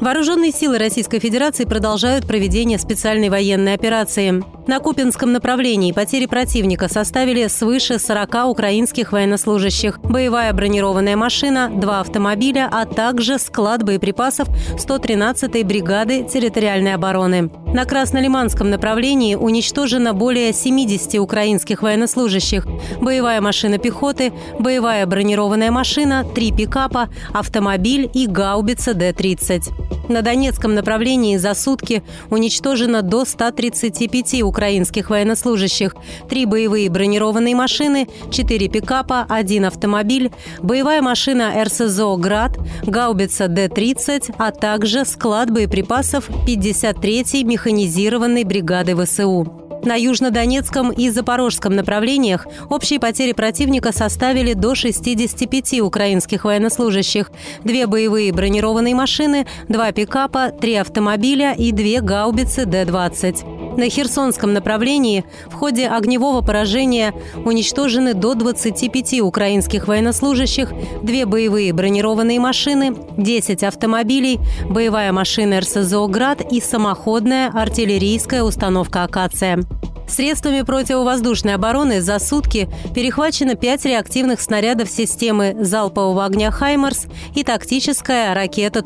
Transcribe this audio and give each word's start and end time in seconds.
Вооруженные 0.00 0.52
силы 0.52 0.78
Российской 0.78 1.18
Федерации 1.18 1.64
продолжают 1.64 2.26
проведение 2.26 2.78
специальной 2.78 3.28
военной 3.28 3.74
операции. 3.74 4.42
На 4.66 4.78
Купинском 4.78 5.32
направлении 5.32 5.92
потери 5.92 6.26
противника 6.26 6.88
составили 6.88 7.48
свыше 7.48 7.98
40 7.98 8.46
украинских 8.46 9.10
военнослужащих, 9.12 9.98
боевая 10.00 10.52
бронированная 10.52 11.16
машина, 11.16 11.68
два 11.74 12.00
автомобиля, 12.00 12.68
а 12.70 12.86
также 12.86 13.38
склад 13.38 13.82
боеприпасов 13.82 14.48
113-й 14.76 15.64
бригады 15.64 16.22
территориальной 16.22 16.94
обороны. 16.94 17.50
На 17.72 17.84
Краснолиманском 17.86 18.70
направлении 18.70 19.34
уничтожено 19.34 20.12
более 20.12 20.52
70 20.52 21.14
украинских 21.18 21.82
военнослужащих, 21.82 22.66
боевая 23.00 23.40
машина 23.40 23.78
пехоты, 23.78 24.32
боевая 24.58 25.06
бронированная 25.06 25.70
машина, 25.70 26.24
три 26.34 26.52
пикапа, 26.52 27.08
автомобиль 27.32 28.10
и 28.12 28.26
гаубица 28.26 28.94
Д-30. 28.94 29.81
На 30.08 30.22
Донецком 30.22 30.74
направлении 30.74 31.36
за 31.36 31.54
сутки 31.54 32.02
уничтожено 32.30 33.02
до 33.02 33.24
135 33.24 34.42
украинских 34.42 35.10
военнослужащих, 35.10 35.94
три 36.28 36.46
боевые 36.46 36.90
бронированные 36.90 37.54
машины, 37.54 38.08
четыре 38.30 38.68
пикапа, 38.68 39.26
один 39.28 39.64
автомобиль, 39.64 40.32
боевая 40.60 41.02
машина 41.02 41.52
РСЗО 41.64 42.16
«Град», 42.16 42.58
гаубица 42.82 43.48
Д-30, 43.48 44.34
а 44.38 44.50
также 44.50 45.04
склад 45.04 45.50
боеприпасов 45.50 46.28
53-й 46.46 47.44
механизированной 47.44 48.44
бригады 48.44 48.96
ВСУ. 48.96 49.61
На 49.84 49.96
Южнодонецком 49.96 50.92
и 50.92 51.10
Запорожском 51.10 51.74
направлениях 51.74 52.46
общие 52.70 53.00
потери 53.00 53.32
противника 53.32 53.92
составили 53.92 54.52
до 54.52 54.74
65 54.74 55.80
украинских 55.80 56.44
военнослужащих, 56.44 57.30
две 57.64 57.86
боевые 57.86 58.32
бронированные 58.32 58.94
машины, 58.94 59.46
два 59.68 59.90
пикапа, 59.92 60.50
три 60.50 60.76
автомобиля 60.76 61.54
и 61.54 61.72
две 61.72 62.00
гаубицы 62.00 62.64
Д-20. 62.64 63.61
На 63.76 63.88
Херсонском 63.88 64.52
направлении 64.52 65.24
в 65.46 65.54
ходе 65.54 65.88
огневого 65.88 66.42
поражения 66.42 67.14
уничтожены 67.44 68.14
до 68.14 68.34
25 68.34 69.20
украинских 69.20 69.88
военнослужащих, 69.88 70.72
две 71.02 71.24
боевые 71.24 71.72
бронированные 71.72 72.38
машины, 72.38 72.94
10 73.16 73.64
автомобилей, 73.64 74.40
боевая 74.68 75.12
машина 75.12 75.60
РСЗО 75.60 76.06
«Град» 76.06 76.52
и 76.52 76.60
самоходная 76.60 77.50
артиллерийская 77.50 78.42
установка 78.42 79.04
«Акация». 79.04 79.60
Средствами 80.06 80.60
противовоздушной 80.60 81.54
обороны 81.54 82.02
за 82.02 82.18
сутки 82.18 82.68
перехвачено 82.94 83.54
5 83.54 83.86
реактивных 83.86 84.42
снарядов 84.42 84.90
системы 84.90 85.56
залпового 85.58 86.26
огня 86.26 86.50
«Хаймарс» 86.50 87.06
и 87.34 87.42
тактическая 87.42 88.34
ракета 88.34 88.82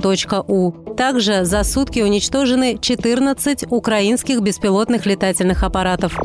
«У». 0.47 0.86
Также 0.97 1.45
за 1.45 1.63
сутки 1.63 2.01
уничтожены 2.01 2.79
14 2.81 3.67
украинских 3.71 4.41
беспилотных 4.41 5.05
летательных 5.05 5.63
аппаратов. 5.63 6.19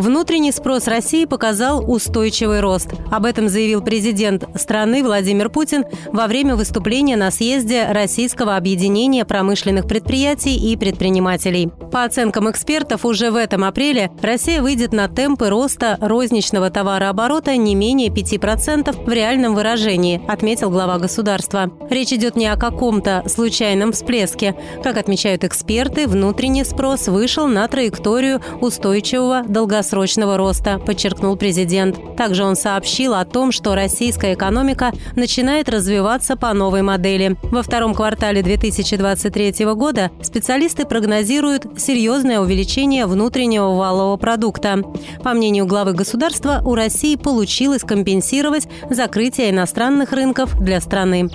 Внутренний 0.00 0.50
спрос 0.50 0.86
России 0.86 1.26
показал 1.26 1.84
устойчивый 1.86 2.60
рост. 2.60 2.88
Об 3.10 3.26
этом 3.26 3.50
заявил 3.50 3.82
президент 3.82 4.44
страны 4.58 5.02
Владимир 5.02 5.50
Путин 5.50 5.84
во 6.10 6.26
время 6.26 6.56
выступления 6.56 7.18
на 7.18 7.30
съезде 7.30 7.84
Российского 7.90 8.56
объединения 8.56 9.26
промышленных 9.26 9.86
предприятий 9.86 10.56
и 10.56 10.74
предпринимателей. 10.78 11.68
По 11.92 12.04
оценкам 12.04 12.50
экспертов, 12.50 13.04
уже 13.04 13.30
в 13.30 13.36
этом 13.36 13.62
апреле 13.62 14.10
Россия 14.22 14.62
выйдет 14.62 14.94
на 14.94 15.06
темпы 15.06 15.50
роста 15.50 15.98
розничного 16.00 16.70
товарооборота 16.70 17.58
не 17.58 17.74
менее 17.74 18.08
5% 18.08 19.04
в 19.04 19.12
реальном 19.12 19.54
выражении, 19.54 20.22
отметил 20.26 20.70
глава 20.70 20.98
государства. 20.98 21.70
Речь 21.90 22.14
идет 22.14 22.36
не 22.36 22.46
о 22.46 22.56
каком-то 22.56 23.22
случайном 23.26 23.92
всплеске. 23.92 24.56
Как 24.82 24.96
отмечают 24.96 25.44
эксперты, 25.44 26.06
внутренний 26.06 26.64
спрос 26.64 27.08
вышел 27.08 27.46
на 27.46 27.68
траекторию 27.68 28.40
устойчивого 28.62 29.42
долгосрочного 29.46 29.89
долгосрочного 29.90 30.36
роста, 30.36 30.78
подчеркнул 30.78 31.36
президент. 31.36 32.16
Также 32.16 32.44
он 32.44 32.54
сообщил 32.54 33.14
о 33.14 33.24
том, 33.24 33.50
что 33.50 33.74
российская 33.74 34.34
экономика 34.34 34.92
начинает 35.16 35.68
развиваться 35.68 36.36
по 36.36 36.52
новой 36.52 36.82
модели. 36.82 37.36
Во 37.42 37.62
втором 37.62 37.94
квартале 37.94 38.42
2023 38.42 39.64
года 39.74 40.10
специалисты 40.22 40.86
прогнозируют 40.86 41.66
серьезное 41.76 42.40
увеличение 42.40 43.06
внутреннего 43.06 43.74
валового 43.74 44.16
продукта. 44.16 44.82
По 45.24 45.32
мнению 45.32 45.66
главы 45.66 45.92
государства, 45.92 46.62
у 46.64 46.74
России 46.74 47.16
получилось 47.16 47.82
компенсировать 47.82 48.68
закрытие 48.90 49.50
иностранных 49.50 50.12
рынков 50.12 50.56
для 50.60 50.80
страны. 50.80 51.28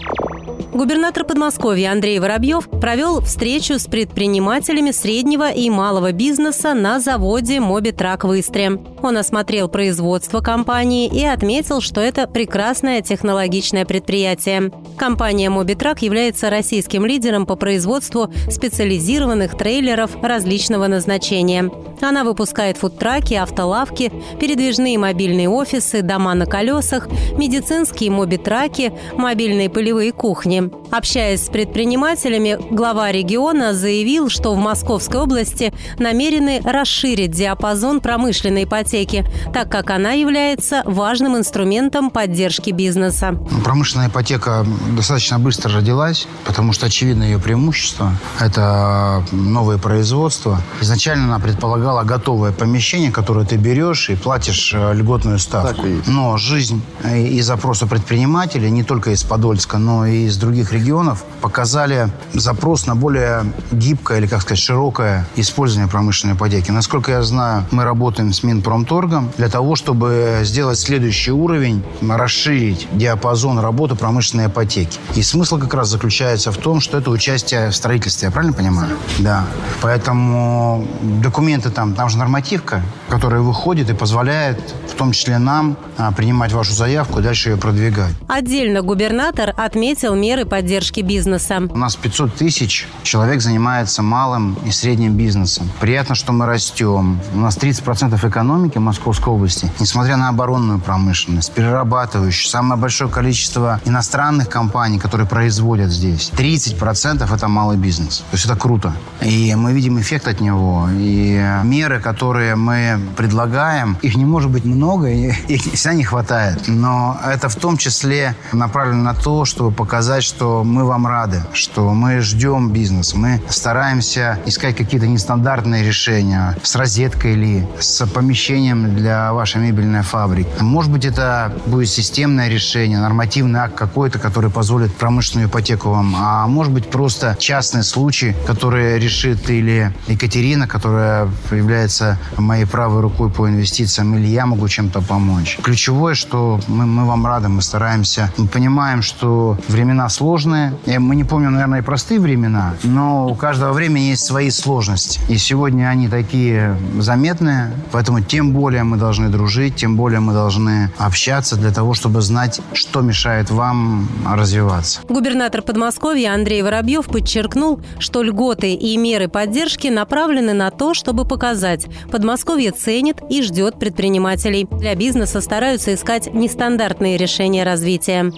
Губернатор 0.74 1.26
Подмосковья 1.26 1.92
Андрей 1.92 2.20
Воробьев 2.20 2.70
провел 2.70 3.20
встречу 3.22 3.78
с 3.78 3.86
предпринимателями 3.86 4.92
среднего 4.92 5.52
и 5.52 5.70
малого 5.70 6.12
бизнеса 6.12 6.74
на 6.74 7.00
заводе 7.00 7.60
«Мобитрак» 7.60 8.24
в 8.24 8.40
Истре. 8.40 8.80
Он 9.02 9.18
осмотрел 9.18 9.68
производство 9.68 10.40
компании 10.40 11.08
и 11.08 11.26
отметил, 11.26 11.82
что 11.82 12.00
это 12.00 12.28
прекрасное 12.28 13.02
технологичное 13.02 13.86
предприятие. 13.86 14.72
Компания 14.98 15.50
«Мобитрак» 15.50 16.02
является 16.02 16.50
российским 16.50 17.06
лидером 17.06 17.46
по 17.46 17.56
производству 17.56 18.30
специализированных 18.50 19.58
трейлеров 19.58 20.12
различного 20.22 20.88
назначения. 20.88 21.70
Она 22.02 22.24
выпускает 22.24 22.78
фудтраки, 22.78 23.34
автолавки, 23.34 24.12
передвижные 24.40 24.98
мобильные 24.98 25.50
офисы, 25.50 26.02
дома 26.02 26.34
на 26.34 26.46
колесах, 26.46 27.08
медицинские 27.38 28.12
мобитраки, 28.12 28.94
мобильные 29.16 29.70
полевые 29.70 30.12
кухни. 30.12 30.45
Общаясь 30.92 31.46
с 31.46 31.50
предпринимателями, 31.50 32.58
глава 32.70 33.12
региона 33.12 33.74
заявил, 33.74 34.30
что 34.30 34.54
в 34.54 34.58
Московской 34.58 35.20
области 35.20 35.74
намерены 35.98 36.62
расширить 36.64 37.32
диапазон 37.32 38.00
промышленной 38.00 38.66
ипотеки, 38.66 39.26
так 39.54 39.70
как 39.70 39.90
она 39.90 40.12
является 40.12 40.84
важным 40.86 41.36
инструментом 41.36 42.12
поддержки 42.12 42.70
бизнеса. 42.70 43.40
Промышленная 43.64 44.10
ипотека 44.10 44.66
достаточно 44.96 45.40
быстро 45.40 45.74
родилась, 45.74 46.28
потому 46.46 46.74
что 46.74 46.86
очевидно 46.86 47.24
ее 47.24 47.40
преимущество– 47.40 48.12
это 48.40 49.24
новое 49.32 49.80
производство. 49.80 50.62
Изначально 50.82 51.26
она 51.26 51.40
предполагала 51.40 52.04
готовое 52.04 52.52
помещение, 52.52 53.12
которое 53.12 53.46
ты 53.46 53.56
берешь 53.56 54.10
и 54.10 54.16
платишь 54.16 54.74
э, 54.76 54.94
льготную 54.94 55.40
ставку. 55.40 55.88
Но 56.06 56.38
жизнь 56.38 56.82
и 57.04 57.42
запросы 57.42 57.88
предпринимателей 57.88 58.70
не 58.70 58.84
только 58.84 59.12
из 59.12 59.24
Подольска, 59.24 59.78
но 59.78 60.06
и 60.06 60.26
из 60.26 60.35
других 60.38 60.66
других 60.66 60.72
регионов 60.74 61.24
показали 61.42 62.10
запрос 62.34 62.88
на 62.88 62.96
более 62.96 63.46
гибкое 63.72 64.20
или, 64.20 64.28
как 64.28 64.42
сказать, 64.42 64.60
широкое 64.60 65.26
использование 65.36 65.90
промышленной 65.90 66.36
ипотеки. 66.36 66.72
Насколько 66.72 67.12
я 67.12 67.24
знаю, 67.24 67.66
мы 67.72 67.84
работаем 67.84 68.34
с 68.34 68.44
Минпромторгом 68.44 69.32
для 69.38 69.50
того, 69.50 69.76
чтобы 69.76 70.40
сделать 70.44 70.80
следующий 70.80 71.32
уровень, 71.32 71.84
расширить 72.02 72.88
диапазон 72.94 73.60
работы 73.60 73.96
промышленной 73.96 74.48
ипотеки. 74.48 74.98
И 75.16 75.22
смысл 75.22 75.60
как 75.60 75.74
раз 75.74 75.90
заключается 75.90 76.52
в 76.52 76.58
том, 76.58 76.80
что 76.80 76.98
это 76.98 77.10
участие 77.10 77.70
в 77.70 77.76
строительстве, 77.76 78.28
я 78.28 78.32
правильно 78.32 78.54
понимаю? 78.54 78.98
Да. 79.20 79.46
Поэтому 79.82 80.88
документы 81.02 81.70
там, 81.70 81.94
там 81.94 82.10
же 82.10 82.18
нормативка, 82.18 82.82
которая 83.10 83.42
выходит 83.42 83.90
и 83.90 83.94
позволяет 83.94 84.60
в 84.88 84.98
том 84.98 85.12
числе 85.12 85.38
нам 85.38 85.78
а, 85.98 86.12
принимать 86.12 86.54
вашу 86.54 86.74
заявку 86.74 87.20
и 87.20 87.24
дальше 87.24 87.50
ее 87.50 87.58
продвигать. 87.58 88.14
Отдельно 88.28 88.82
губернатор 88.82 89.54
отметил 89.58 90.16
меры 90.26 90.46
поддержки 90.46 91.02
бизнеса. 91.02 91.62
У 91.70 91.78
нас 91.78 91.96
500 91.96 92.34
тысяч 92.34 92.88
человек 93.04 93.42
занимается 93.42 94.02
малым 94.02 94.58
и 94.66 94.72
средним 94.72 95.16
бизнесом. 95.16 95.70
Приятно, 95.80 96.16
что 96.16 96.34
мы 96.34 96.48
растем. 96.48 97.20
У 97.36 97.38
нас 97.38 97.56
30% 97.58 98.28
экономики 98.28 98.80
Московской 98.80 99.32
области, 99.32 99.72
несмотря 99.80 100.18
на 100.18 100.30
оборонную 100.30 100.80
промышленность, 100.80 101.52
перерабатывающую, 101.52 102.50
самое 102.50 102.82
большое 102.82 103.08
количество 103.08 103.80
иностранных 103.86 104.50
компаний, 104.50 104.98
которые 104.98 105.28
производят 105.28 105.92
здесь. 105.92 106.32
30% 106.36 107.36
это 107.36 107.48
малый 107.48 107.78
бизнес. 107.78 108.24
То 108.32 108.36
есть 108.38 108.46
это 108.46 108.56
круто. 108.56 108.96
И 109.22 109.54
мы 109.54 109.74
видим 109.74 110.00
эффект 110.00 110.28
от 110.28 110.42
него. 110.42 110.90
И 110.92 111.40
меры, 111.64 112.00
которые 112.00 112.56
мы 112.56 113.00
предлагаем, 113.16 113.96
их 114.02 114.16
не 114.16 114.26
может 114.26 114.50
быть 114.50 114.66
много, 114.66 115.08
их 115.10 115.62
всегда 115.62 115.94
не 115.94 116.04
хватает. 116.04 116.64
Но 116.68 117.16
это 117.24 117.48
в 117.48 117.56
том 117.56 117.78
числе 117.78 118.36
направлено 118.54 119.04
на 119.04 119.14
то, 119.14 119.46
чтобы 119.46 119.72
показать 119.72 120.15
сказать, 120.16 120.24
что 120.24 120.64
мы 120.64 120.86
вам 120.86 121.08
рады, 121.08 121.42
что 121.52 121.94
мы 121.94 122.22
ждем 122.22 122.72
бизнес, 122.72 123.14
мы 123.16 123.42
стараемся 123.50 124.40
искать 124.46 124.78
какие-то 124.78 125.08
нестандартные 125.08 125.84
решения 125.84 126.56
с 126.64 126.76
розеткой 126.76 127.34
или 127.34 127.68
с 127.80 128.06
помещением 128.08 128.96
для 128.96 129.34
вашей 129.34 129.62
мебельной 129.62 130.04
фабрики. 130.04 130.50
Может 130.62 130.92
быть, 130.92 131.04
это 131.04 131.52
будет 131.66 131.90
системное 131.90 132.48
решение, 132.48 133.00
нормативный 133.00 133.60
акт 133.60 133.76
какой-то, 133.76 134.20
который 134.20 134.50
позволит 134.50 134.96
промышленную 134.96 135.50
ипотеку 135.50 135.90
вам, 135.90 136.16
а 136.18 136.48
может 136.48 136.72
быть 136.72 136.90
просто 136.90 137.36
частный 137.38 137.84
случай, 137.84 138.36
который 138.48 138.98
решит 139.00 139.50
или 139.50 139.94
Екатерина, 140.08 140.66
которая 140.66 141.28
является 141.52 142.18
моей 142.38 142.66
правой 142.66 143.02
рукой 143.02 143.30
по 143.30 143.50
инвестициям, 143.50 144.16
или 144.16 144.28
я 144.28 144.46
могу 144.46 144.68
чем-то 144.70 145.02
помочь. 145.02 145.58
Ключевое, 145.62 146.14
что 146.14 146.62
мы, 146.68 146.86
мы 146.86 147.06
вам 147.06 147.26
рады, 147.26 147.50
мы 147.50 147.62
стараемся. 147.62 148.32
Мы 148.38 148.48
понимаем, 148.48 149.02
что 149.02 149.58
времена 149.68 150.05
сложные. 150.10 150.74
Мы 150.86 151.16
не 151.16 151.24
помним, 151.24 151.54
наверное, 151.54 151.80
и 151.80 151.84
простые 151.84 152.20
времена, 152.20 152.76
но 152.84 153.28
у 153.28 153.36
каждого 153.36 153.74
времени 153.74 154.06
есть 154.06 154.24
свои 154.26 154.50
сложности. 154.50 155.20
И 155.30 155.38
сегодня 155.38 155.88
они 155.88 156.08
такие 156.08 156.78
заметные, 157.00 157.72
поэтому 157.92 158.22
тем 158.22 158.52
более 158.52 158.84
мы 158.84 158.98
должны 158.98 159.30
дружить, 159.30 159.76
тем 159.76 159.96
более 159.96 160.20
мы 160.20 160.34
должны 160.34 160.92
общаться 160.98 161.56
для 161.56 161.72
того, 161.72 161.94
чтобы 161.94 162.22
знать, 162.22 162.62
что 162.74 163.02
мешает 163.02 163.50
вам 163.50 164.08
развиваться. 164.26 165.02
Губернатор 165.10 165.62
Подмосковья 165.62 166.34
Андрей 166.34 166.62
Воробьев 166.62 167.06
подчеркнул, 167.06 167.80
что 168.00 168.24
льготы 168.24 168.74
и 168.74 168.98
меры 168.98 169.28
поддержки 169.28 169.88
направлены 169.88 170.54
на 170.54 170.72
то, 170.72 170.94
чтобы 170.94 171.26
показать, 171.26 171.88
Подмосковье 172.12 172.72
ценит 172.72 173.18
и 173.30 173.42
ждет 173.42 173.80
предпринимателей. 173.80 174.68
Для 174.72 174.96
бизнеса 174.96 175.42
стараются 175.42 175.94
искать 175.94 176.34
нестандартные 176.34 177.18
решения 177.18 177.64
развития. 177.64 178.32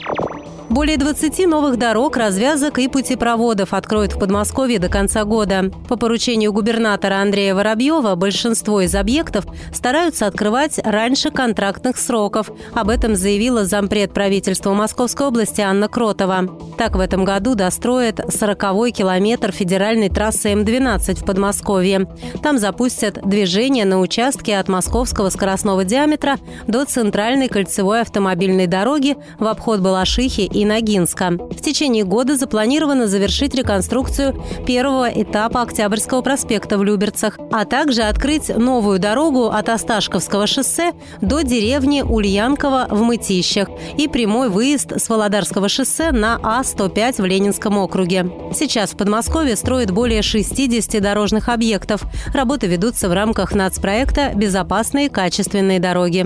Более 0.70 0.98
20 0.98 1.48
новых 1.48 1.78
дорог, 1.78 2.18
развязок 2.18 2.78
и 2.78 2.90
путепроводов 2.90 3.74
откроют 3.74 4.14
в 4.14 4.20
Подмосковье 4.20 4.80
до 4.80 4.90
конца 4.90 5.24
года. 5.24 5.72
По 5.88 5.96
поручению 5.96 6.52
губернатора 6.52 7.16
Андрея 7.16 7.56
Воробьева 7.56 8.16
большинство 8.16 8.82
из 8.82 8.94
объектов 8.94 9.46
стараются 9.74 10.28
открывать 10.28 10.78
раньше 10.84 11.32
контрактных 11.32 11.98
сроков. 11.98 12.52
Об 12.74 12.90
этом 12.90 13.16
заявила 13.16 13.64
зампред 13.64 14.14
правительства 14.14 14.74
Московской 14.74 15.28
области 15.28 15.62
Анна 15.62 15.88
Кротова. 15.88 16.50
Так, 16.78 16.96
в 16.96 17.00
этом 17.00 17.24
году 17.24 17.56
достроят 17.56 18.20
40-й 18.20 18.92
километр 18.92 19.54
федеральной 19.54 20.10
трассы 20.10 20.50
М-12 20.50 21.22
в 21.22 21.26
Подмосковье. 21.26 22.08
Там 22.44 22.58
запустят 22.58 23.20
движение 23.24 23.86
на 23.86 24.02
участке 24.02 24.58
от 24.58 24.68
московского 24.68 25.30
скоростного 25.30 25.86
диаметра 25.86 26.38
до 26.68 26.84
центральной 26.84 27.48
кольцевой 27.48 28.02
автомобильной 28.02 28.68
дороги 28.68 29.16
в 29.40 29.48
обход 29.48 29.80
Балашихи 29.80 30.57
и 30.58 30.66
Ногинска. 30.66 31.34
В 31.34 31.62
течение 31.62 32.04
года 32.04 32.36
запланировано 32.36 33.06
завершить 33.08 33.54
реконструкцию 33.54 34.44
первого 34.66 35.08
этапа 35.08 35.62
Октябрьского 35.62 36.22
проспекта 36.22 36.80
в 36.80 36.84
Люберцах, 36.84 37.38
а 37.52 37.64
также 37.66 38.02
открыть 38.02 38.50
новую 38.50 38.98
дорогу 38.98 39.46
от 39.50 39.70
Осташковского 39.70 40.48
шоссе 40.48 40.94
до 41.22 41.42
деревни 41.42 42.02
Ульянково 42.02 42.88
в 42.90 43.04
Мытищах 43.04 43.70
и 43.98 44.08
прямой 44.08 44.50
выезд 44.50 44.94
с 45.00 45.08
Володарского 45.10 45.70
шоссе 45.70 46.12
на 46.12 46.40
А-105 46.42 47.22
в 47.22 47.26
Ленинском 47.26 47.78
округе. 47.78 48.26
Сейчас 48.52 48.94
в 48.94 48.98
Подмосковье 48.98 49.56
строят 49.56 49.92
более 49.92 50.24
60 50.24 51.00
дорожных 51.00 51.50
объектов. 51.50 52.02
Работы 52.34 52.66
ведутся 52.66 53.10
в 53.10 53.14
рамках 53.14 53.54
нацпроекта 53.54 54.32
«Безопасные 54.34 55.10
качественные 55.10 55.80
дороги». 55.80 56.26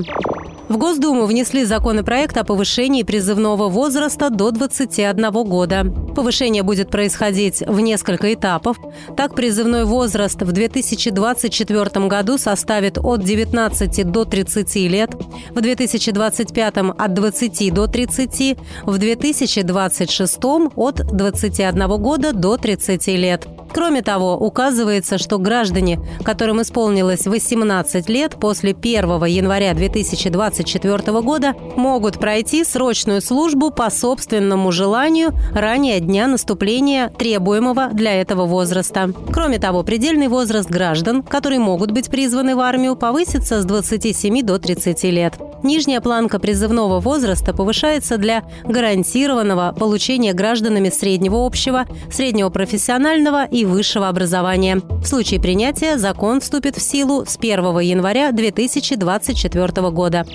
В 0.71 0.77
Госдуму 0.77 1.25
внесли 1.25 1.65
законопроект 1.65 2.37
о 2.37 2.45
повышении 2.45 3.03
призывного 3.03 3.67
возраста 3.67 4.29
до 4.29 4.51
21 4.51 5.29
года. 5.43 5.83
Повышение 6.15 6.63
будет 6.63 6.89
происходить 6.89 7.59
в 7.59 7.81
несколько 7.81 8.33
этапов. 8.33 8.77
Так, 9.17 9.35
призывной 9.35 9.83
возраст 9.83 10.41
в 10.41 10.49
2024 10.49 12.07
году 12.07 12.37
составит 12.37 12.97
от 12.97 13.21
19 13.21 14.09
до 14.09 14.23
30 14.23 14.75
лет, 14.89 15.13
в 15.49 15.59
2025 15.59 16.77
от 16.97 17.13
20 17.13 17.73
до 17.73 17.87
30, 17.87 18.57
в 18.83 18.97
2026 18.97 20.39
от 20.77 20.95
21 20.95 21.87
года 22.01 22.31
до 22.31 22.55
30 22.55 23.07
лет. 23.07 23.45
Кроме 23.73 24.01
того, 24.01 24.35
указывается, 24.35 25.17
что 25.17 25.37
граждане, 25.37 25.99
которым 26.23 26.61
исполнилось 26.61 27.25
18 27.25 28.09
лет 28.09 28.35
после 28.39 28.71
1 28.71 29.25
января 29.25 29.73
2024 29.73 31.21
года, 31.21 31.55
могут 31.77 32.19
пройти 32.19 32.63
срочную 32.63 33.21
службу 33.21 33.71
по 33.71 33.89
собственному 33.89 34.71
желанию 34.71 35.31
ранее 35.53 35.99
дня 35.99 36.27
наступления 36.27 37.09
требуемого 37.09 37.89
для 37.93 38.19
этого 38.19 38.45
возраста. 38.45 39.13
Кроме 39.31 39.57
того, 39.59 39.83
предельный 39.83 40.27
возраст 40.27 40.69
граждан, 40.69 41.23
которые 41.23 41.59
могут 41.59 41.91
быть 41.91 42.09
призваны 42.09 42.55
в 42.55 42.59
армию, 42.59 42.95
повысится 42.95 43.61
с 43.61 43.65
27 43.65 44.41
до 44.41 44.59
30 44.59 45.03
лет. 45.03 45.35
Нижняя 45.63 46.01
планка 46.01 46.39
призывного 46.39 46.99
возраста 46.99 47.53
повышается 47.53 48.17
для 48.17 48.43
гарантированного 48.63 49.75
получения 49.77 50.33
гражданами 50.33 50.89
среднего 50.89 51.45
общего, 51.45 51.85
среднего 52.11 52.49
профессионального 52.49 53.45
и 53.45 53.60
высшего 53.65 54.07
образования. 54.07 54.81
В 55.01 55.05
случае 55.05 55.39
принятия 55.39 55.97
закон 55.97 56.41
вступит 56.41 56.77
в 56.77 56.81
силу 56.81 57.25
с 57.25 57.37
1 57.37 57.79
января 57.79 58.31
2024 58.31 59.89
года. 59.89 60.25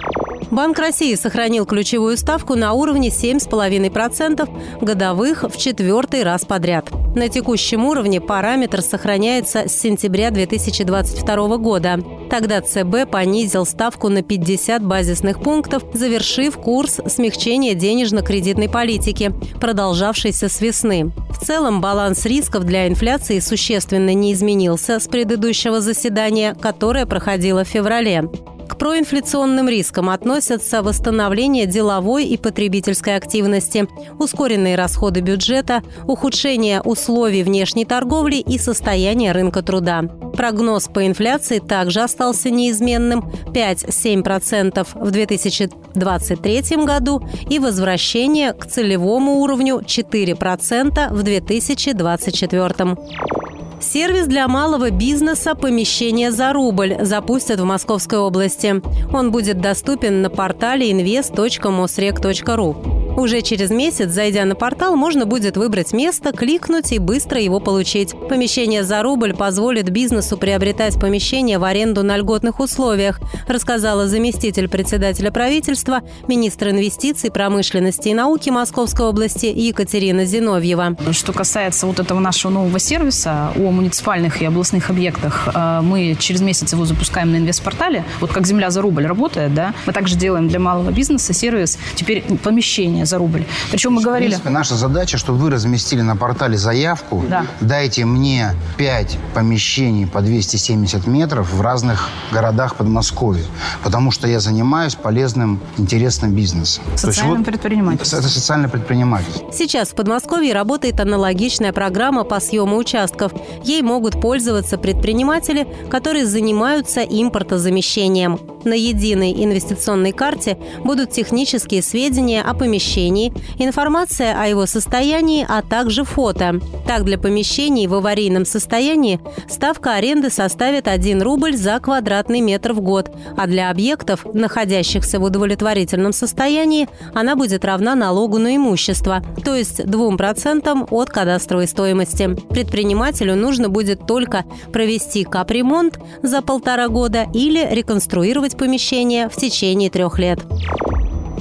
Банк 0.50 0.78
России 0.78 1.14
сохранил 1.14 1.66
ключевую 1.66 2.16
ставку 2.16 2.54
на 2.54 2.72
уровне 2.72 3.08
7,5% 3.08 4.48
годовых 4.80 5.42
в 5.44 5.56
четвертый 5.56 6.22
раз 6.22 6.44
подряд. 6.44 6.90
На 7.16 7.28
текущем 7.28 7.84
уровне 7.84 8.20
параметр 8.20 8.82
сохраняется 8.82 9.68
с 9.68 9.72
сентября 9.72 10.30
2022 10.30 11.56
года. 11.56 11.98
Тогда 12.30 12.60
ЦБ 12.60 13.10
понизил 13.10 13.64
ставку 13.64 14.08
на 14.08 14.22
50 14.22 14.84
базисных 14.84 15.40
пунктов, 15.40 15.82
завершив 15.94 16.58
курс 16.58 17.00
смягчения 17.06 17.74
денежно-кредитной 17.74 18.68
политики, 18.68 19.32
продолжавшийся 19.60 20.48
с 20.48 20.60
весны. 20.60 21.12
В 21.30 21.44
целом 21.44 21.80
баланс 21.80 22.24
рисков 22.26 22.64
для 22.64 22.86
инфляции 22.86 23.38
существенно 23.38 24.12
не 24.14 24.32
изменился 24.32 25.00
с 25.00 25.08
предыдущего 25.08 25.80
заседания, 25.80 26.54
которое 26.54 27.06
проходило 27.06 27.64
в 27.64 27.68
феврале. 27.68 28.28
К 28.76 28.78
проинфляционным 28.78 29.70
рискам 29.70 30.10
относятся 30.10 30.82
восстановление 30.82 31.64
деловой 31.64 32.26
и 32.26 32.36
потребительской 32.36 33.16
активности, 33.16 33.88
ускоренные 34.18 34.76
расходы 34.76 35.20
бюджета, 35.20 35.82
ухудшение 36.04 36.82
условий 36.82 37.42
внешней 37.42 37.86
торговли 37.86 38.36
и 38.36 38.58
состояние 38.58 39.32
рынка 39.32 39.62
труда. 39.62 40.02
Прогноз 40.36 40.88
по 40.88 41.06
инфляции 41.06 41.58
также 41.58 42.02
остался 42.02 42.50
неизменным– 42.50 43.32
5-7% 43.46 44.86
в 44.94 45.10
2023 45.10 46.84
году 46.84 47.26
и 47.48 47.58
возвращение 47.58 48.52
к 48.52 48.66
целевому 48.66 49.40
уровню 49.40 49.80
4% 49.80 51.14
в 51.14 51.22
2024. 51.22 53.45
Сервис 53.92 54.26
для 54.26 54.48
малого 54.48 54.90
бизнеса 54.90 55.54
«Помещение 55.54 56.32
за 56.32 56.52
рубль» 56.52 56.96
запустят 57.00 57.60
в 57.60 57.64
Московской 57.64 58.18
области. 58.18 58.82
Он 59.14 59.30
будет 59.30 59.60
доступен 59.60 60.22
на 60.22 60.28
портале 60.28 60.90
invest.mosrec.ru. 60.90 62.95
Уже 63.16 63.40
через 63.40 63.70
месяц, 63.70 64.10
зайдя 64.10 64.44
на 64.44 64.54
портал, 64.54 64.94
можно 64.94 65.24
будет 65.24 65.56
выбрать 65.56 65.94
место, 65.94 66.32
кликнуть 66.32 66.92
и 66.92 66.98
быстро 66.98 67.40
его 67.40 67.60
получить. 67.60 68.14
Помещение 68.28 68.84
за 68.84 69.02
рубль 69.02 69.34
позволит 69.34 69.88
бизнесу 69.88 70.36
приобретать 70.36 71.00
помещение 71.00 71.58
в 71.58 71.64
аренду 71.64 72.02
на 72.02 72.18
льготных 72.18 72.60
условиях, 72.60 73.18
рассказала 73.48 74.06
заместитель 74.06 74.68
председателя 74.68 75.30
правительства, 75.30 76.02
министр 76.28 76.68
инвестиций, 76.68 77.30
промышленности 77.30 78.08
и 78.08 78.14
науки 78.14 78.50
Московской 78.50 79.06
области 79.06 79.46
Екатерина 79.46 80.26
Зиновьева. 80.26 80.94
Что 81.12 81.32
касается 81.32 81.86
вот 81.86 81.98
этого 81.98 82.20
нашего 82.20 82.52
нового 82.52 82.78
сервиса 82.78 83.50
о 83.56 83.70
муниципальных 83.70 84.42
и 84.42 84.44
областных 84.44 84.90
объектах, 84.90 85.48
э, 85.54 85.80
мы 85.80 86.16
через 86.18 86.42
месяц 86.42 86.74
его 86.74 86.84
запускаем 86.84 87.32
на 87.32 87.36
инвестпортале. 87.36 88.04
Вот 88.20 88.30
как 88.30 88.46
«Земля 88.46 88.68
за 88.68 88.82
рубль» 88.82 89.06
работает, 89.06 89.54
да, 89.54 89.72
мы 89.86 89.94
также 89.94 90.16
делаем 90.16 90.48
для 90.48 90.58
малого 90.58 90.90
бизнеса 90.90 91.32
сервис 91.32 91.78
теперь 91.94 92.22
помещение 92.42 93.05
за 93.06 93.18
рубль. 93.18 93.44
Причем 93.70 93.92
мы 93.92 94.02
говорили... 94.02 94.28
В 94.28 94.32
принципе, 94.32 94.50
наша 94.50 94.74
задача, 94.74 95.18
чтобы 95.18 95.38
вы 95.38 95.50
разместили 95.50 96.02
на 96.02 96.16
портале 96.16 96.56
заявку, 96.56 97.24
да. 97.28 97.46
дайте 97.60 98.04
мне 98.04 98.54
5 98.76 99.18
помещений 99.34 100.06
по 100.06 100.20
270 100.20 101.06
метров 101.06 101.52
в 101.52 101.60
разных 101.60 102.08
городах 102.32 102.76
Подмосковья, 102.76 103.44
потому 103.82 104.10
что 104.10 104.28
я 104.28 104.40
занимаюсь 104.40 104.94
полезным, 104.94 105.60
интересным 105.78 106.32
бизнесом. 106.32 106.84
Социальным 106.96 107.38
вот, 107.38 107.46
предпринимательством. 107.46 108.20
Это 108.20 108.28
социальное 108.28 108.68
предпринимательство. 108.68 109.52
Сейчас 109.52 109.90
в 109.90 109.94
Подмосковье 109.94 110.52
работает 110.52 111.00
аналогичная 111.00 111.72
программа 111.72 112.24
по 112.24 112.40
съему 112.40 112.76
участков. 112.76 113.32
Ей 113.64 113.82
могут 113.82 114.20
пользоваться 114.20 114.78
предприниматели, 114.78 115.66
которые 115.90 116.26
занимаются 116.26 117.00
импортозамещением. 117.00 118.38
На 118.64 118.74
единой 118.74 119.32
инвестиционной 119.32 120.12
карте 120.12 120.58
будут 120.82 121.12
технические 121.12 121.82
сведения 121.82 122.42
о 122.42 122.52
помещении 122.54 122.95
обучении, 122.96 123.32
информация 123.58 124.40
о 124.40 124.46
его 124.46 124.66
состоянии, 124.66 125.46
а 125.48 125.62
также 125.62 126.04
фото. 126.04 126.60
Так, 126.86 127.04
для 127.04 127.18
помещений 127.18 127.86
в 127.86 127.94
аварийном 127.94 128.44
состоянии 128.44 129.20
ставка 129.48 129.94
аренды 129.94 130.30
составит 130.30 130.88
1 130.88 131.22
рубль 131.22 131.56
за 131.56 131.78
квадратный 131.78 132.40
метр 132.40 132.72
в 132.72 132.80
год, 132.80 133.10
а 133.36 133.46
для 133.46 133.70
объектов, 133.70 134.24
находящихся 134.32 135.18
в 135.18 135.24
удовлетворительном 135.24 136.12
состоянии, 136.12 136.88
она 137.14 137.36
будет 137.36 137.64
равна 137.64 137.94
налогу 137.94 138.38
на 138.38 138.56
имущество, 138.56 139.22
то 139.44 139.54
есть 139.54 139.80
2% 139.80 140.88
от 140.90 141.10
кадастровой 141.10 141.68
стоимости. 141.68 142.34
Предпринимателю 142.50 143.36
нужно 143.36 143.68
будет 143.68 144.06
только 144.06 144.44
провести 144.72 145.24
капремонт 145.24 145.98
за 146.22 146.40
полтора 146.42 146.88
года 146.88 147.26
или 147.34 147.66
реконструировать 147.70 148.56
помещение 148.56 149.28
в 149.28 149.36
течение 149.36 149.90
трех 149.90 150.18
лет. 150.18 150.40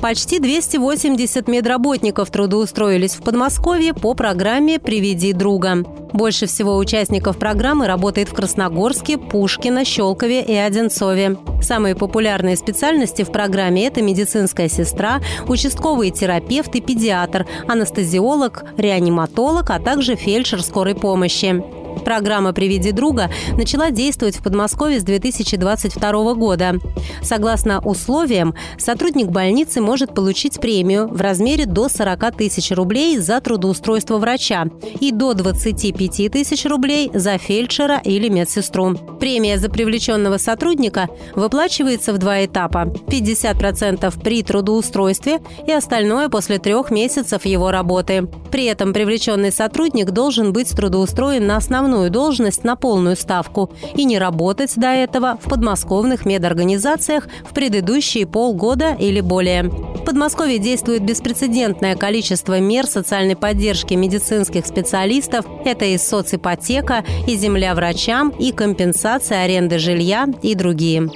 Почти 0.01 0.39
280 0.39 1.47
медработников 1.47 2.29
трудоустроились 2.29 3.15
в 3.15 3.23
Подмосковье 3.23 3.93
по 3.93 4.13
программе 4.13 4.79
«Приведи 4.79 5.33
друга». 5.33 5.83
Больше 6.13 6.45
всего 6.45 6.77
участников 6.77 7.37
программы 7.37 7.87
работает 7.87 8.29
в 8.29 8.33
Красногорске, 8.33 9.17
Пушкино, 9.17 9.83
Щелкове 9.83 10.41
и 10.41 10.53
Одинцове. 10.53 11.37
Самые 11.61 11.95
популярные 11.95 12.55
специальности 12.55 13.23
в 13.23 13.31
программе– 13.31 13.85
это 13.87 14.01
медицинская 14.01 14.69
сестра, 14.69 15.19
участковый 15.47 16.11
терапевт 16.11 16.75
и 16.75 16.81
педиатр, 16.81 17.45
анестезиолог, 17.67 18.63
реаниматолог, 18.77 19.69
а 19.71 19.79
также 19.79 20.15
фельдшер 20.15 20.61
скорой 20.61 20.95
помощи. 20.95 21.63
Программа 22.03 22.53
«Приведи 22.53 22.91
друга» 22.91 23.29
начала 23.57 23.89
действовать 23.89 24.37
в 24.37 24.43
Подмосковье 24.43 24.99
с 24.99 25.03
2022 25.03 26.33
года. 26.33 26.75
Согласно 27.21 27.79
условиям, 27.79 28.53
сотрудник 28.77 29.27
больницы 29.27 29.81
может 29.81 30.13
получить 30.13 30.59
премию 30.59 31.07
в 31.07 31.21
размере 31.21 31.65
до 31.65 31.89
40 31.89 32.35
тысяч 32.35 32.71
рублей 32.71 33.17
за 33.17 33.39
трудоустройство 33.41 34.17
врача 34.17 34.67
и 34.99 35.11
до 35.11 35.33
25 35.33 36.31
тысяч 36.31 36.65
рублей 36.65 37.09
за 37.13 37.37
фельдшера 37.37 38.01
или 38.03 38.29
медсестру. 38.29 38.95
Премия 39.19 39.57
за 39.57 39.69
привлеченного 39.69 40.37
сотрудника 40.37 41.07
выплачивается 41.35 42.13
в 42.13 42.17
два 42.17 42.45
этапа– 42.45 42.93
50% 43.07 44.21
при 44.21 44.43
трудоустройстве 44.43 45.39
и 45.65 45.71
остальное 45.71 46.29
после 46.29 46.59
трех 46.59 46.91
месяцев 46.91 47.45
его 47.45 47.71
работы. 47.71 48.27
При 48.51 48.65
этом 48.65 48.93
привлеченный 48.93 49.51
сотрудник 49.51 50.11
должен 50.11 50.53
быть 50.53 50.69
трудоустроен 50.69 51.45
на 51.47 51.57
основном 51.57 51.84
основную 51.85 52.09
должность 52.09 52.63
на 52.63 52.75
полную 52.75 53.15
ставку 53.15 53.69
и 53.95 54.05
не 54.05 54.17
работать 54.17 54.73
до 54.75 54.87
этого 54.87 55.37
в 55.39 55.47
подмосковных 55.47 56.25
медорганизациях 56.25 57.27
в 57.47 57.53
предыдущие 57.53 58.25
полгода 58.25 58.95
или 58.99 59.21
более. 59.21 59.63
В 59.65 60.03
Подмосковье 60.03 60.57
действует 60.57 61.03
беспрецедентное 61.03 61.95
количество 61.95 62.59
мер 62.59 62.87
социальной 62.87 63.35
поддержки 63.35 63.93
медицинских 63.93 64.65
специалистов. 64.65 65.45
Это 65.63 65.85
и 65.85 65.97
соципотека, 65.99 67.03
и 67.27 67.35
земля 67.35 67.75
врачам, 67.75 68.29
и 68.29 68.51
компенсация 68.51 69.43
аренды 69.43 69.77
жилья 69.77 70.25
и 70.41 70.55
другие. 70.55 71.09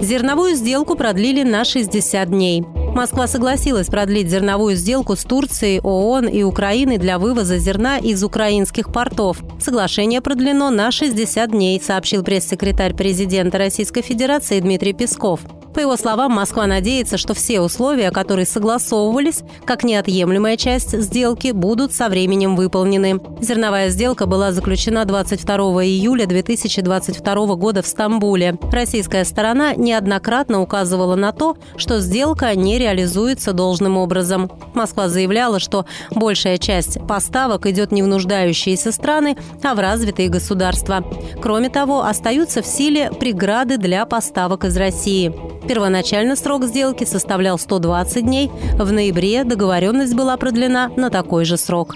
Зерновую 0.00 0.54
сделку 0.54 0.96
продлили 0.96 1.42
на 1.42 1.64
60 1.64 2.30
дней. 2.30 2.64
Москва 2.94 3.26
согласилась 3.26 3.88
продлить 3.88 4.30
зерновую 4.30 4.74
сделку 4.74 5.14
с 5.14 5.24
Турцией, 5.24 5.80
ООН 5.80 6.26
и 6.26 6.42
Украиной 6.42 6.96
для 6.96 7.18
вывоза 7.18 7.58
зерна 7.58 7.98
из 7.98 8.24
украинских 8.24 8.92
портов. 8.92 9.38
Соглашение 9.60 10.22
продлено 10.22 10.70
на 10.70 10.90
60 10.90 11.50
дней, 11.50 11.80
сообщил 11.80 12.24
пресс-секретарь 12.24 12.94
президента 12.94 13.58
Российской 13.58 14.00
Федерации 14.00 14.58
Дмитрий 14.60 14.94
Песков. 14.94 15.40
По 15.74 15.78
его 15.78 15.96
словам, 15.96 16.32
Москва 16.32 16.66
надеется, 16.66 17.16
что 17.16 17.32
все 17.32 17.60
условия, 17.60 18.10
которые 18.10 18.44
согласовывались 18.44 19.42
как 19.64 19.84
неотъемлемая 19.84 20.56
часть 20.56 21.00
сделки, 21.00 21.52
будут 21.52 21.92
со 21.92 22.08
временем 22.08 22.56
выполнены. 22.56 23.20
Зерновая 23.40 23.90
сделка 23.90 24.26
была 24.26 24.52
заключена 24.52 25.04
22 25.04 25.56
июля 25.84 26.26
2022 26.26 27.54
года 27.54 27.82
в 27.82 27.86
Стамбуле. 27.86 28.58
Российская 28.72 29.24
сторона 29.24 29.74
неоднократно 29.74 30.60
указывала 30.60 31.14
на 31.14 31.32
то, 31.32 31.56
что 31.76 32.00
сделка 32.00 32.52
не 32.56 32.78
реализуется 32.78 33.52
должным 33.52 33.96
образом. 33.96 34.50
Москва 34.74 35.08
заявляла, 35.08 35.60
что 35.60 35.86
большая 36.10 36.58
часть 36.58 36.98
поставок 37.06 37.66
идет 37.66 37.92
не 37.92 38.02
в 38.02 38.08
нуждающиеся 38.08 38.90
страны, 38.90 39.36
а 39.62 39.74
в 39.74 39.78
развитые 39.78 40.28
государства. 40.28 41.04
Кроме 41.40 41.70
того, 41.70 42.02
остаются 42.02 42.60
в 42.60 42.66
силе 42.66 43.10
преграды 43.12 43.76
для 43.76 44.04
поставок 44.04 44.64
из 44.64 44.76
России. 44.76 45.32
Первоначально 45.70 46.34
срок 46.34 46.64
сделки 46.64 47.04
составлял 47.04 47.56
120 47.56 48.24
дней. 48.24 48.50
В 48.76 48.90
ноябре 48.90 49.44
договоренность 49.44 50.16
была 50.16 50.36
продлена 50.36 50.90
на 50.96 51.10
такой 51.10 51.44
же 51.44 51.56
срок. 51.56 51.94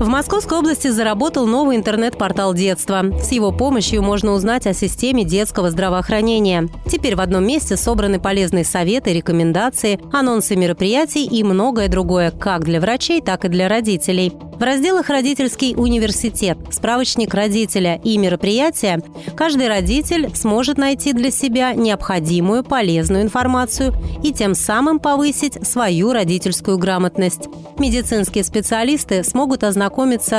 В 0.00 0.08
Московской 0.08 0.58
области 0.58 0.88
заработал 0.88 1.46
новый 1.46 1.76
интернет-портал 1.76 2.52
детства. 2.52 3.04
С 3.22 3.30
его 3.30 3.52
помощью 3.52 4.02
можно 4.02 4.32
узнать 4.32 4.66
о 4.66 4.74
системе 4.74 5.22
детского 5.24 5.70
здравоохранения. 5.70 6.68
Теперь 6.90 7.14
в 7.14 7.20
одном 7.20 7.46
месте 7.46 7.76
собраны 7.76 8.18
полезные 8.18 8.64
советы, 8.64 9.12
рекомендации, 9.12 10.00
анонсы 10.12 10.56
мероприятий 10.56 11.24
и 11.24 11.44
многое 11.44 11.88
другое, 11.88 12.32
как 12.32 12.64
для 12.64 12.80
врачей, 12.80 13.22
так 13.22 13.44
и 13.44 13.48
для 13.48 13.68
родителей. 13.68 14.32
В 14.58 14.62
разделах 14.62 15.08
«Родительский 15.10 15.74
университет», 15.76 16.56
«Справочник 16.70 17.34
родителя» 17.34 18.00
и 18.04 18.16
«Мероприятия» 18.18 19.02
каждый 19.36 19.66
родитель 19.66 20.30
сможет 20.34 20.78
найти 20.78 21.12
для 21.12 21.32
себя 21.32 21.74
необходимую 21.74 22.62
полезную 22.62 23.22
информацию 23.22 23.92
и 24.22 24.32
тем 24.32 24.54
самым 24.54 25.00
повысить 25.00 25.66
свою 25.66 26.12
родительскую 26.12 26.78
грамотность. 26.78 27.48
Медицинские 27.78 28.44
специалисты 28.44 29.24
смогут 29.24 29.64
ознакомиться 29.64 29.83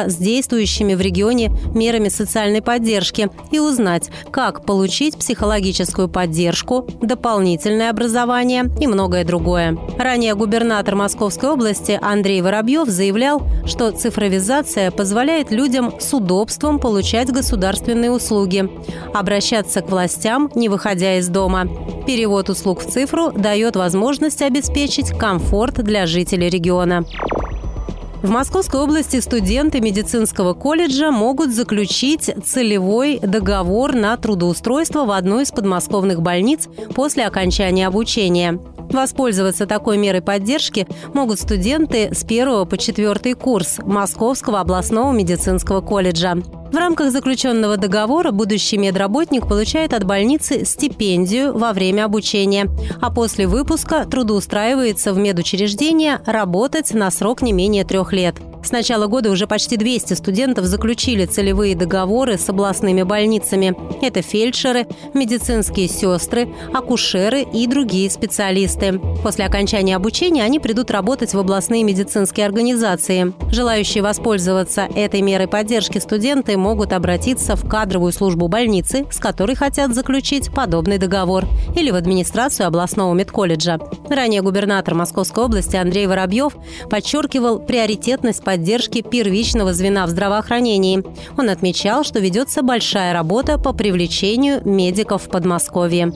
с 0.08 0.16
действующими 0.16 0.94
в 0.94 1.02
регионе 1.02 1.52
мерами 1.74 2.10
социальной 2.10 2.62
поддержки 2.62 3.30
и 3.52 3.60
узнать, 3.60 4.10
как 4.32 4.66
получить 4.66 5.18
психологическую 5.18 6.08
поддержку, 6.08 6.88
дополнительное 7.02 7.90
образование 7.90 8.66
и 8.80 8.88
многое 8.88 9.24
другое. 9.24 9.78
Ранее 9.98 10.36
губернатор 10.36 10.96
Московской 10.96 11.50
области 11.50 12.00
Андрей 12.02 12.42
Воробьев 12.42 12.88
заявлял, 12.88 13.44
что 13.66 13.92
цифровизация 13.92 14.92
позволяет 14.92 15.52
людям 15.52 15.94
с 16.00 16.14
удобством 16.14 16.80
получать 16.80 17.32
государственные 17.32 18.12
услуги, 18.12 18.70
обращаться 19.14 19.82
к 19.82 19.90
властям, 19.90 20.52
не 20.56 20.70
выходя 20.70 21.18
из 21.18 21.28
дома. 21.28 21.68
Перевод 22.06 22.50
услуг 22.50 22.82
в 22.82 22.92
цифру 22.92 23.32
дает 23.32 23.76
возможность 23.76 24.42
обеспечить 24.42 25.10
комфорт 25.10 25.84
для 25.84 26.06
жителей 26.06 26.50
региона. 26.50 27.06
В 28.22 28.30
Московской 28.30 28.80
области 28.82 29.20
студенты 29.20 29.82
медицинского 29.82 30.54
колледжа 30.54 31.12
могут 31.12 31.54
заключить 31.54 32.32
целевой 32.44 33.20
договор 33.20 33.94
на 33.94 34.18
трудоустройство 34.18 35.06
в 35.06 35.12
одну 35.12 35.42
из 35.42 35.52
подмосковных 35.52 36.22
больниц 36.22 36.68
после 36.96 37.26
окончания 37.26 37.88
обучения. 37.88 38.60
Воспользоваться 38.92 39.66
такой 39.66 39.98
мерой 39.98 40.22
поддержки 40.22 40.88
могут 41.14 41.40
студенты 41.40 42.14
с 42.14 42.24
1 42.24 42.66
по 42.66 42.78
4 42.78 43.36
курс 43.36 43.80
Московского 43.80 44.60
областного 44.60 45.12
медицинского 45.12 45.82
колледжа. 45.82 46.36
В 46.72 46.78
рамках 46.78 47.12
заключенного 47.12 47.78
договора 47.78 48.32
будущий 48.32 48.78
медработник 48.78 49.48
получает 49.48 49.94
от 49.94 50.04
больницы 50.04 50.66
стипендию 50.66 51.58
во 51.58 51.72
время 51.74 52.06
обучения, 52.06 52.68
а 53.02 53.12
после 53.12 53.48
выпуска 53.48 54.06
трудоустраивается 54.06 55.14
в 55.14 55.18
медучреждение 55.18 56.20
работать 56.26 56.94
на 56.94 57.10
срок 57.12 57.42
не 57.42 57.54
менее 57.54 57.86
трех 57.86 58.12
лет. 58.12 58.36
С 58.66 58.72
начала 58.72 59.06
года 59.06 59.30
уже 59.30 59.46
почти 59.46 59.78
200 59.78 60.16
студентов 60.16 60.66
заключили 60.66 61.26
целевые 61.26 61.76
договоры 61.76 62.40
с 62.40 62.50
областными 62.50 63.04
больницами. 63.04 63.76
Это 64.02 64.24
фельдшеры, 64.24 64.88
медицинские 65.14 65.88
сестры, 65.88 66.50
акушеры 66.74 67.44
и 67.44 67.68
другие 67.68 68.10
специалисты. 68.10 69.00
После 69.22 69.46
окончания 69.46 69.96
обучения 69.96 70.44
они 70.44 70.60
придут 70.60 70.90
работать 70.90 71.36
в 71.36 71.40
областные 71.40 71.84
медицинские 71.84 72.48
организации. 72.48 73.34
Желающие 73.52 74.02
воспользоваться 74.02 74.88
этой 74.96 75.22
мерой 75.22 75.48
поддержки 75.48 76.00
студенты 76.00 76.58
могут 76.58 76.92
обратиться 76.92 77.56
в 77.56 77.70
кадровую 77.70 78.14
службу 78.14 78.48
больницы, 78.48 79.06
с 79.12 79.20
которой 79.20 79.56
хотят 79.56 79.94
заключить 79.94 80.52
подобный 80.52 80.98
договор, 80.98 81.46
или 81.76 81.92
в 81.92 81.96
администрацию 81.96 82.66
областного 82.66 83.14
медколледжа. 83.14 83.78
Ранее 84.10 84.42
губернатор 84.42 84.96
Московской 84.96 85.44
области 85.44 85.76
Андрей 85.76 86.08
Воробьев 86.08 86.58
подчеркивал 86.90 87.60
приоритетность 87.60 88.44
поддержки 88.44 88.55
поддержки 88.56 89.02
первичного 89.02 89.74
звена 89.74 90.06
в 90.06 90.10
здравоохранении. 90.10 91.04
Он 91.38 91.50
отмечал, 91.50 92.06
что 92.06 92.20
ведется 92.20 92.64
большая 92.64 93.12
работа 93.12 93.58
по 93.58 93.74
привлечению 93.74 94.62
медиков 94.64 95.24
в 95.24 95.30
Подмосковье. 95.30 96.14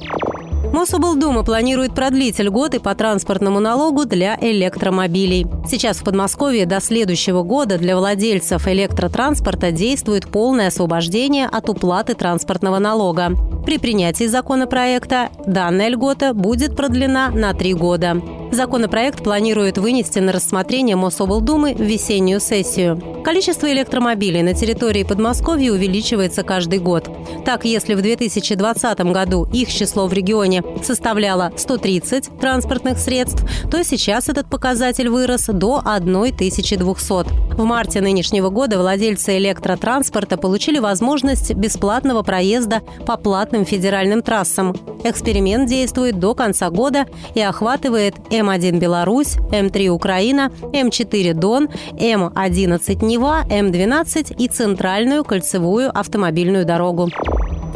Мособлдума 0.72 1.43
планирует 1.43 1.93
продлить 1.93 2.39
льготы 2.39 2.79
по 2.79 2.96
транспортному 2.96 3.60
налогу 3.60 4.05
для 4.05 4.38
электромобилей. 4.39 5.48
Сейчас 5.67 5.98
в 5.98 6.05
Подмосковье 6.05 6.65
до 6.65 6.79
следующего 6.79 7.43
года 7.43 7.77
для 7.77 7.98
владельцев 7.98 8.69
электротранспорта 8.69 9.74
действует 9.74 10.29
полное 10.29 10.67
освобождение 10.67 11.46
от 11.46 11.69
уплаты 11.69 12.13
транспортного 12.13 12.79
налога. 12.79 13.31
При 13.65 13.79
принятии 13.79 14.27
законопроекта 14.27 15.27
данная 15.46 15.89
льгота 15.89 16.34
будет 16.34 16.77
продлена 16.77 17.31
на 17.31 17.53
три 17.53 17.74
года. 17.74 18.22
Законопроект 18.51 19.24
планирует 19.24 19.77
вынести 19.77 20.20
на 20.20 20.32
рассмотрение 20.32 20.96
Мособлдумы 20.96 21.75
в 21.75 21.82
весеннюю 21.82 22.39
сессию. 22.39 23.01
Количество 23.24 23.72
электромобилей 23.72 24.41
на 24.41 24.53
территории 24.53 25.03
Подмосковья 25.03 25.72
увеличивается 25.72 26.44
каждый 26.44 26.79
год. 26.79 27.10
Так, 27.46 27.65
если 27.65 27.94
в 27.94 28.01
2020 28.01 29.00
году 29.12 29.48
их 29.53 29.72
число 29.72 30.08
в 30.08 30.13
регионе 30.13 30.63
составляло 30.82 31.51
130 31.56 32.39
транспортных 32.39 32.98
средств, 32.98 33.46
то 33.70 33.84
сейчас 33.84 34.29
этот 34.29 34.50
показатель 34.50 35.10
вырос 35.10 35.46
до 35.48 35.77
1200. 35.77 37.49
В 37.60 37.66
марте 37.66 38.00
нынешнего 38.00 38.50
года 38.50 38.78
владельцы 38.80 39.38
электротранспорта 39.38 40.38
получили 40.38 40.80
возможность 40.80 41.54
бесплатного 41.54 42.24
проезда 42.24 42.82
по 43.06 43.18
платным 43.18 43.66
федеральным 43.66 44.22
трассам. 44.22 44.74
Эксперимент 45.04 45.68
действует 45.68 46.20
до 46.20 46.36
конца 46.36 46.70
года 46.70 47.06
и 47.36 47.42
охватывает 47.42 48.16
М1 48.30 48.80
Беларусь, 48.80 49.36
М3 49.51 49.89
Украина, 49.89 50.54
М4 50.72 51.34
Дон, 51.34 51.68
М11 51.92 53.04
Нева, 53.04 53.44
М12 53.50 54.38
и 54.38 54.48
центральную 54.48 55.25
кольцевую 55.25 55.92
автомобильную 55.94 56.63
дорогу. 56.63 57.10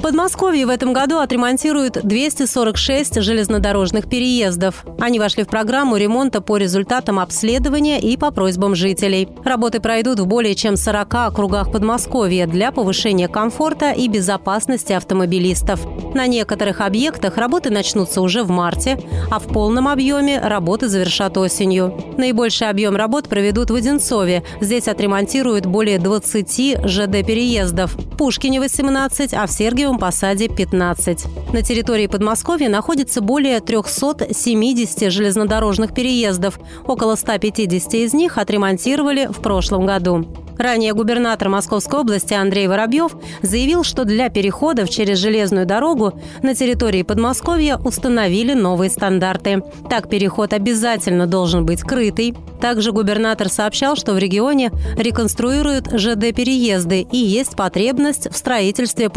Подмосковье 0.02 0.66
в 0.66 0.70
этом 0.70 0.92
году 0.92 1.20
отремонтируют 1.20 2.00
246 2.04 3.22
железнодорожных 3.22 4.10
переездов. 4.10 4.84
Они 5.00 5.20
вошли 5.20 5.44
в 5.44 5.48
программу 5.48 5.96
ремонта 5.96 6.42
по 6.42 6.58
результатам 6.58 7.20
обследования 7.20 8.00
и 8.02 8.18
по 8.18 8.32
просьбам 8.32 8.76
жителей. 8.76 9.30
Работы 9.46 9.80
пройдут 9.80 10.20
в 10.20 10.26
более 10.26 10.56
чем 10.56 10.76
40 10.76 11.14
округах 11.14 11.72
Подмосковья 11.72 12.48
для 12.48 12.72
повышения 12.72 13.28
комфорта 13.28 13.92
и 13.92 14.08
безопасности 14.08 14.94
автомобилистов. 14.94 15.86
На 16.14 16.28
некоторых 16.28 16.82
объектах 16.82 17.38
работы 17.38 17.70
начнутся 17.70 18.22
уже 18.22 18.44
в 18.44 18.50
марте, 18.50 19.00
а 19.32 19.40
в 19.40 19.48
полном 19.48 19.88
объеме 19.88 20.40
работы 20.40 20.90
завершат 20.90 21.38
осенью. 21.38 21.98
Наибольший 22.18 22.70
объем 22.70 22.96
работ 22.96 23.30
проведут 23.30 23.72
в 23.72 23.76
Одинцове. 23.76 24.44
Здесь 24.60 24.88
отремонтируют 24.88 25.66
более 25.66 25.98
20 25.98 26.86
ЖД-переездов. 26.86 27.96
Пушкине 28.18 28.60
18, 28.60 29.34
а 29.34 29.48
в 29.48 29.52
Сергиевом 29.52 29.83
Новом 29.84 30.00
Посаде 30.00 30.48
15. 30.48 31.26
На 31.52 31.62
территории 31.62 32.08
Подмосковья 32.08 32.70
находится 32.70 33.20
более 33.20 33.60
370 33.60 35.12
железнодорожных 35.12 35.94
переездов. 35.94 36.58
Около 36.88 37.16
150 37.16 37.94
из 37.96 38.14
них 38.14 38.38
отремонтировали 38.38 39.28
в 39.30 39.42
прошлом 39.42 39.86
году. 39.86 40.26
Ранее 40.58 40.94
губернатор 40.94 41.50
Московской 41.50 42.00
области 42.00 42.34
Андрей 42.34 42.68
Воробьев 42.68 43.16
заявил, 43.42 43.84
что 43.84 44.06
для 44.06 44.30
переходов 44.30 44.90
через 44.90 45.18
железную 45.18 45.66
дорогу 45.66 46.14
на 46.42 46.54
территории 46.54 47.04
Подмосковья 47.04 47.78
установили 47.78 48.54
новые 48.54 48.90
стандарты. 48.90 49.64
Так, 49.90 50.10
переход 50.10 50.54
обязательно 50.54 51.28
должен 51.28 51.66
быть 51.66 51.82
крытый. 51.82 52.36
Также 52.62 52.92
губернатор 52.92 53.50
сообщал, 53.50 53.96
что 53.96 54.14
в 54.14 54.18
регионе 54.18 54.72
реконструируют 54.98 55.88
ЖД-переезды 55.92 57.02
и 57.12 57.18
есть 57.18 57.56
потребность 57.56 58.32
в 58.32 58.38
строительстве 58.38 59.10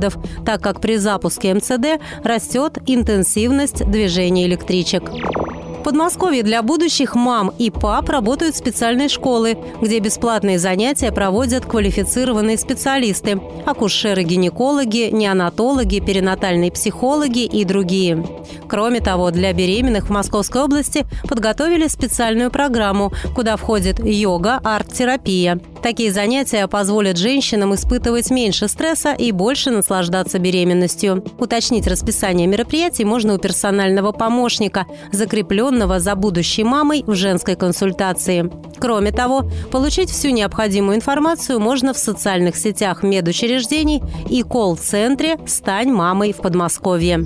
путепроводов, 0.00 0.18
так 0.44 0.62
как 0.62 0.80
при 0.80 0.96
запуске 0.96 1.54
МЦД 1.54 2.00
растет 2.24 2.78
интенсивность 2.86 3.84
движения 3.90 4.46
электричек. 4.46 5.10
В 5.10 5.82
Подмосковье 5.82 6.42
для 6.42 6.62
будущих 6.62 7.14
мам 7.14 7.54
и 7.58 7.70
пап 7.70 8.10
работают 8.10 8.54
специальные 8.54 9.08
школы, 9.08 9.56
где 9.80 9.98
бесплатные 9.98 10.58
занятия 10.58 11.10
проводят 11.10 11.64
квалифицированные 11.64 12.58
специалисты– 12.58 13.40
акушеры-гинекологи, 13.66 15.08
неонатологи, 15.10 16.00
перинатальные 16.00 16.70
психологи 16.70 17.44
и 17.44 17.64
другие. 17.64 18.22
Кроме 18.68 19.00
того, 19.00 19.30
для 19.30 19.54
беременных 19.54 20.08
в 20.08 20.10
Московской 20.10 20.62
области 20.62 21.06
подготовили 21.26 21.88
специальную 21.88 22.50
программу, 22.50 23.10
куда 23.34 23.56
входит 23.56 24.04
йога, 24.04 24.60
арт-терапия. 24.62 25.60
Такие 25.82 26.12
занятия 26.12 26.66
позволят 26.68 27.16
женщинам 27.16 27.74
испытывать 27.74 28.30
меньше 28.30 28.68
стресса 28.68 29.12
и 29.12 29.32
больше 29.32 29.70
наслаждаться 29.70 30.38
беременностью. 30.38 31.24
Уточнить 31.38 31.86
расписание 31.86 32.46
мероприятий 32.46 33.04
можно 33.04 33.34
у 33.34 33.38
персонального 33.38 34.12
помощника, 34.12 34.86
закрепленного 35.10 35.98
за 35.98 36.14
будущей 36.16 36.64
мамой 36.64 37.02
в 37.06 37.14
женской 37.14 37.56
консультации. 37.56 38.50
Кроме 38.78 39.10
того, 39.10 39.50
получить 39.70 40.10
всю 40.10 40.30
необходимую 40.30 40.96
информацию 40.96 41.60
можно 41.60 41.94
в 41.94 41.98
социальных 41.98 42.56
сетях 42.56 43.02
медучреждений 43.02 44.02
и 44.28 44.42
колл-центре 44.42 45.38
«Стань 45.46 45.90
мамой» 45.90 46.32
в 46.32 46.38
Подмосковье. 46.38 47.24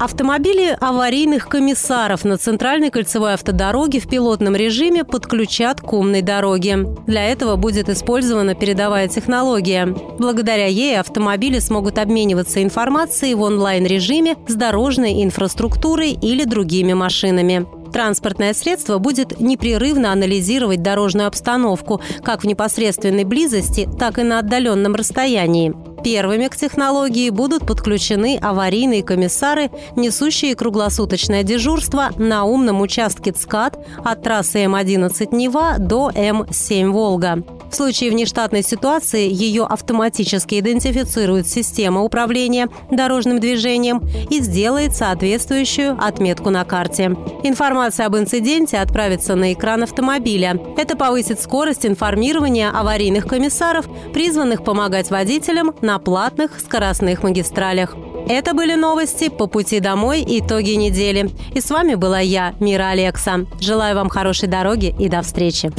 Автомобили 0.00 0.74
аварийных 0.80 1.46
комиссаров 1.46 2.24
на 2.24 2.38
центральной 2.38 2.90
кольцевой 2.90 3.34
автодороге 3.34 4.00
в 4.00 4.08
пилотном 4.08 4.56
режиме 4.56 5.04
подключат 5.04 5.82
к 5.82 5.92
умной 5.92 6.22
дороге. 6.22 6.86
Для 7.06 7.26
этого 7.26 7.56
будет 7.56 7.90
использована 7.90 8.54
передовая 8.54 9.08
технология. 9.08 9.84
Благодаря 10.18 10.64
ей 10.64 10.98
автомобили 10.98 11.58
смогут 11.58 11.98
обмениваться 11.98 12.62
информацией 12.62 13.34
в 13.34 13.42
онлайн-режиме 13.42 14.36
с 14.48 14.54
дорожной 14.54 15.22
инфраструктурой 15.22 16.12
или 16.12 16.44
другими 16.44 16.94
машинами. 16.94 17.66
Транспортное 17.92 18.54
средство 18.54 18.96
будет 18.96 19.38
непрерывно 19.38 20.12
анализировать 20.12 20.80
дорожную 20.80 21.26
обстановку 21.26 22.00
как 22.24 22.42
в 22.42 22.46
непосредственной 22.46 23.24
близости, 23.24 23.86
так 23.98 24.18
и 24.18 24.22
на 24.22 24.38
отдаленном 24.38 24.94
расстоянии. 24.94 25.74
Первыми 26.02 26.48
к 26.48 26.56
технологии 26.56 27.28
будут 27.30 27.66
подключены 27.66 28.38
аварийные 28.40 29.02
комиссары, 29.02 29.70
несущие 29.96 30.54
круглосуточное 30.54 31.42
дежурство 31.42 32.10
на 32.16 32.44
умном 32.44 32.80
участке 32.80 33.32
ЦКАД 33.32 33.78
от 34.02 34.22
трассы 34.22 34.64
М11 34.64 35.34
Нева 35.34 35.76
до 35.78 36.10
М7 36.10 36.90
Волга. 36.90 37.42
В 37.70 37.76
случае 37.76 38.10
внештатной 38.10 38.64
ситуации 38.64 39.32
ее 39.32 39.64
автоматически 39.64 40.58
идентифицирует 40.58 41.46
система 41.46 42.02
управления 42.02 42.68
дорожным 42.90 43.38
движением 43.38 44.02
и 44.28 44.40
сделает 44.40 44.96
соответствующую 44.96 45.96
отметку 46.02 46.50
на 46.50 46.64
карте. 46.64 47.16
Информация 47.44 48.06
об 48.06 48.16
инциденте 48.16 48.78
отправится 48.78 49.36
на 49.36 49.52
экран 49.52 49.84
автомобиля. 49.84 50.58
Это 50.76 50.96
повысит 50.96 51.40
скорость 51.40 51.86
информирования 51.86 52.70
аварийных 52.70 53.26
комиссаров, 53.26 53.86
призванных 54.12 54.64
помогать 54.64 55.10
водителям 55.10 55.72
на 55.90 55.98
платных 55.98 56.60
скоростных 56.60 57.24
магистралях. 57.24 57.96
Это 58.28 58.54
были 58.54 58.76
новости 58.76 59.28
по 59.28 59.48
пути 59.48 59.80
домой 59.80 60.24
итоги 60.24 60.70
недели. 60.76 61.30
И 61.52 61.60
с 61.60 61.68
вами 61.68 61.96
была 61.96 62.20
я, 62.20 62.54
Мира 62.60 62.90
Алекса. 62.90 63.40
Желаю 63.58 63.96
вам 63.96 64.08
хорошей 64.08 64.48
дороги 64.48 64.94
и 64.96 65.08
до 65.08 65.20
встречи. 65.22 65.72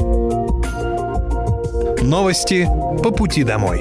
Новости 2.03 2.67
по 3.01 3.11
пути 3.11 3.45
домой. 3.45 3.79